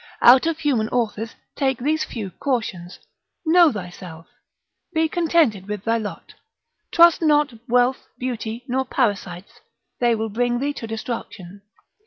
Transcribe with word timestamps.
Out 0.23 0.47
of 0.47 0.57
human 0.57 0.89
authors 0.89 1.35
take 1.55 1.77
these 1.77 2.03
few 2.03 2.31
cautions, 2.31 2.97
know 3.45 3.71
thyself. 3.71 4.25
Be 4.95 5.07
contented 5.07 5.67
with 5.67 5.83
thy 5.83 5.99
lot. 5.99 6.33
Trust 6.91 7.21
not 7.21 7.53
wealth, 7.69 8.07
beauty, 8.17 8.65
nor 8.67 8.83
parasites, 8.83 9.59
they 9.99 10.15
will 10.15 10.29
bring 10.29 10.57
thee 10.57 10.73
to 10.73 10.87
destruction. 10.87 11.61